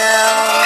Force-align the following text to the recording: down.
down. 0.00 0.59